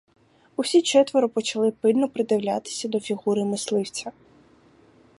Усі 0.55 0.81
четверо 0.81 1.29
почали 1.29 1.71
пильно 1.71 2.09
придивлятися 2.09 2.87
до 2.87 2.99
фігури 2.99 3.45
мисливця. 3.45 4.11